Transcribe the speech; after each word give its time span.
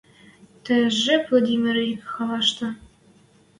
Тӹ 0.65 0.75
жеп 1.01 1.23
Владимир 1.29 1.75
ик 1.91 2.01
халашты 2.13 2.67